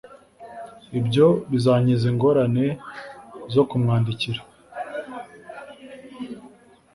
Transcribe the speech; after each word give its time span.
Ibyo 0.99 1.27
bizankiza 1.51 2.05
ingorane 2.11 2.65
zo 3.53 3.63
kumwandikira. 3.69 4.41